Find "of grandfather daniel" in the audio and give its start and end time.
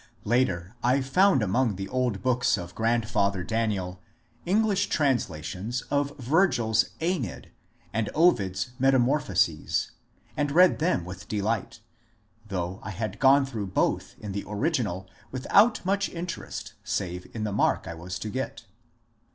2.57-4.01